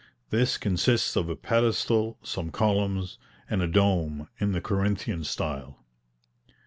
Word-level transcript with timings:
This 0.31 0.57
consists 0.57 1.15
of 1.15 1.29
a 1.29 1.35
pedestal, 1.35 2.17
some 2.23 2.49
columns, 2.49 3.19
and 3.47 3.61
a 3.61 3.67
dome 3.67 4.29
in 4.39 4.51
the 4.51 4.59
Corinthian 4.59 5.23
style. 5.23 5.77